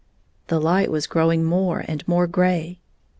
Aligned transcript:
The 0.47 0.55
24 0.55 0.59
light 0.73 0.91
was 0.91 1.05
growing 1.05 1.43
more 1.43 1.85
and 1.87 2.07
more 2.07 2.25
gray. 2.25 2.79